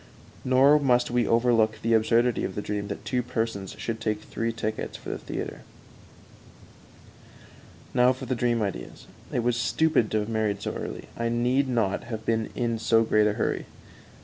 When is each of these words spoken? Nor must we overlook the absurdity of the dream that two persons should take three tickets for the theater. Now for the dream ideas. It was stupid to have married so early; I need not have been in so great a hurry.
Nor 0.43 0.79
must 0.79 1.11
we 1.11 1.27
overlook 1.27 1.79
the 1.83 1.93
absurdity 1.93 2.43
of 2.43 2.55
the 2.55 2.61
dream 2.63 2.87
that 2.87 3.05
two 3.05 3.21
persons 3.21 3.75
should 3.77 4.01
take 4.01 4.23
three 4.23 4.51
tickets 4.51 4.97
for 4.97 5.09
the 5.09 5.19
theater. 5.19 5.61
Now 7.93 8.11
for 8.11 8.25
the 8.25 8.33
dream 8.33 8.63
ideas. 8.63 9.05
It 9.31 9.43
was 9.43 9.55
stupid 9.55 10.09
to 10.09 10.19
have 10.21 10.27
married 10.27 10.63
so 10.63 10.73
early; 10.73 11.07
I 11.15 11.29
need 11.29 11.67
not 11.69 12.05
have 12.05 12.25
been 12.25 12.49
in 12.55 12.79
so 12.79 13.03
great 13.03 13.27
a 13.27 13.33
hurry. 13.33 13.67